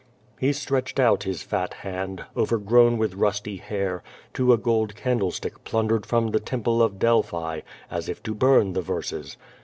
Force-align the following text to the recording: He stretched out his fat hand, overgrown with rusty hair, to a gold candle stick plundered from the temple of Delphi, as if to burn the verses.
He 0.39 0.51
stretched 0.51 0.99
out 0.99 1.25
his 1.25 1.43
fat 1.43 1.75
hand, 1.75 2.23
overgrown 2.35 2.97
with 2.97 3.13
rusty 3.13 3.57
hair, 3.57 4.01
to 4.33 4.51
a 4.51 4.57
gold 4.57 4.95
candle 4.95 5.29
stick 5.29 5.63
plundered 5.63 6.07
from 6.07 6.29
the 6.31 6.39
temple 6.39 6.81
of 6.81 6.97
Delphi, 6.97 7.59
as 7.91 8.09
if 8.09 8.23
to 8.23 8.33
burn 8.33 8.73
the 8.73 8.81
verses. 8.81 9.37